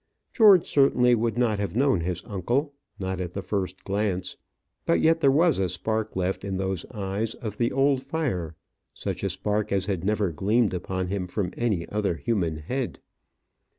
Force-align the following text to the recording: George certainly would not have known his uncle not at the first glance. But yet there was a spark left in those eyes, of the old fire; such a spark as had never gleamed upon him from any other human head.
George 0.33 0.65
certainly 0.67 1.13
would 1.13 1.37
not 1.37 1.59
have 1.59 1.75
known 1.75 1.99
his 2.01 2.23
uncle 2.25 2.73
not 2.97 3.19
at 3.21 3.33
the 3.35 3.41
first 3.43 3.83
glance. 3.83 4.35
But 4.87 4.99
yet 4.99 5.19
there 5.19 5.29
was 5.29 5.59
a 5.59 5.69
spark 5.69 6.15
left 6.15 6.43
in 6.43 6.57
those 6.57 6.87
eyes, 6.89 7.35
of 7.35 7.57
the 7.57 7.71
old 7.71 8.01
fire; 8.01 8.55
such 8.95 9.23
a 9.23 9.29
spark 9.29 9.71
as 9.71 9.85
had 9.85 10.03
never 10.03 10.31
gleamed 10.31 10.73
upon 10.73 11.09
him 11.09 11.27
from 11.27 11.51
any 11.55 11.87
other 11.89 12.15
human 12.15 12.57
head. 12.57 12.97